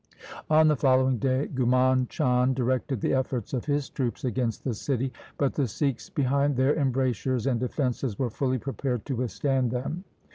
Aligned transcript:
On 0.49 0.67
the 0.67 0.75
following 0.75 1.19
day 1.19 1.47
Ghumand 1.53 2.09
Chand 2.09 2.55
directed 2.55 3.01
the 3.01 3.13
efforts 3.13 3.53
of 3.53 3.65
his 3.65 3.87
troops 3.87 4.23
against 4.25 4.63
the 4.63 4.73
city, 4.73 5.13
but 5.37 5.53
the 5.53 5.67
Sikhs 5.67 6.09
behind 6.09 6.55
their 6.55 6.75
embrasures 6.75 7.45
and 7.45 7.59
defences 7.59 8.17
were 8.17 8.31
fully 8.31 8.57
prepared 8.57 9.05
to 9.05 9.15
withstand 9.17 9.69
them. 9.69 10.03